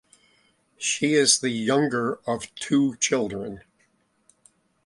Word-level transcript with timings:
She 0.79 1.13
is 1.13 1.37
the 1.41 1.51
younger 1.51 2.15
of 2.25 2.51
two 2.55 2.95
children. 2.95 3.61